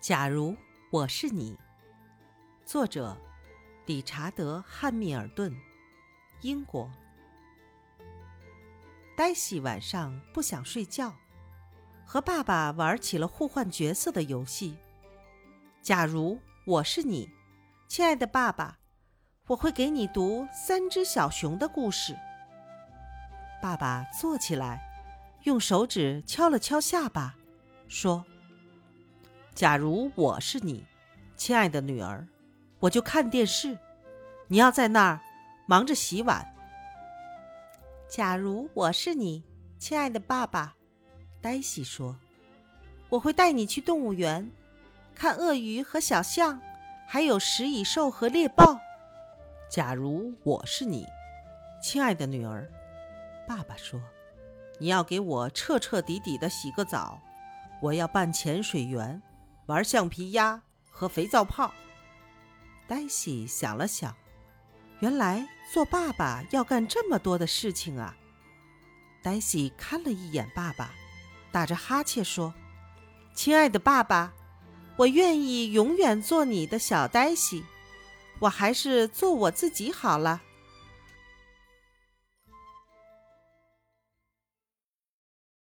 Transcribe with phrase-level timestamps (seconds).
[0.00, 0.56] 假如
[0.90, 1.58] 我是你，
[2.64, 3.14] 作者
[3.84, 5.54] 理查德·汉密尔顿，
[6.40, 6.90] 英国。
[9.14, 11.14] 黛西晚上不想睡觉，
[12.06, 14.78] 和爸爸玩起了互换角色的游戏。
[15.82, 17.28] 假如我是你，
[17.86, 18.78] 亲爱的爸爸，
[19.48, 22.16] 我会给你读三只小熊的故事。
[23.60, 24.80] 爸爸坐起来，
[25.42, 27.34] 用手指敲了敲下巴，
[27.86, 28.24] 说。
[29.54, 30.86] 假如我是你，
[31.36, 32.26] 亲爱的女儿，
[32.78, 33.76] 我就看电视，
[34.48, 35.20] 你要在那儿
[35.66, 36.46] 忙着洗碗。
[38.08, 39.44] 假如我是你，
[39.78, 40.74] 亲爱的爸爸，
[41.42, 42.16] 黛西说，
[43.10, 44.50] 我会带你去动物园，
[45.14, 46.60] 看鳄鱼和小象，
[47.06, 48.78] 还有食蚁兽和猎豹。
[49.68, 51.06] 假如我是你，
[51.82, 52.68] 亲爱的女儿，
[53.46, 54.00] 爸爸说，
[54.78, 57.20] 你要给我彻彻底底的洗个澡，
[57.82, 59.20] 我要扮潜水员。
[59.70, 60.60] 玩橡皮鸭
[60.90, 61.72] 和肥皂泡。
[62.88, 64.12] 黛西想了想，
[64.98, 68.16] 原来做爸爸要干这么多的事情啊！
[69.22, 70.90] 黛西看了一眼爸爸，
[71.52, 72.52] 打着哈欠说
[73.32, 74.32] ：“亲爱的爸爸，
[74.96, 77.64] 我愿意永远做你的小黛西，
[78.40, 80.42] 我还是做我自己好了。”